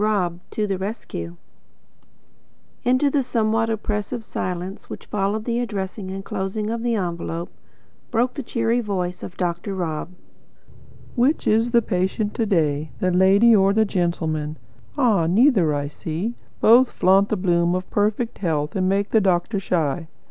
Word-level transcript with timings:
ROB 0.03 0.39
TO 0.49 0.65
THE 0.65 0.79
RESCUE 0.79 1.37
Into 2.83 3.11
the 3.11 3.21
somewhat 3.21 3.69
oppressive 3.69 4.23
silence 4.25 4.89
which 4.89 5.05
followed 5.05 5.45
the 5.45 5.59
addressing 5.59 6.09
and 6.09 6.25
closing 6.25 6.71
of 6.71 6.81
the 6.81 6.95
envelope, 6.95 7.51
broke 8.09 8.33
the 8.33 8.41
cheery 8.41 8.79
voice 8.79 9.21
of 9.21 9.37
Dr. 9.37 9.75
Rob. 9.75 10.09
"Which 11.13 11.45
is 11.47 11.69
the 11.69 11.83
patient 11.83 12.33
to 12.33 12.47
day? 12.47 12.89
The 12.99 13.11
lady 13.11 13.55
or 13.55 13.73
the 13.73 13.85
gentleman? 13.85 14.57
Ah, 14.97 15.27
neither, 15.27 15.71
I 15.71 15.87
see. 15.87 16.33
Both 16.61 16.89
flaunt 16.89 17.29
the 17.29 17.37
bloom 17.37 17.75
of 17.75 17.87
perfect 17.91 18.39
health 18.39 18.75
and 18.75 18.89
make 18.89 19.11
the 19.11 19.21
doctor 19.21 19.59
shy. 19.59 20.07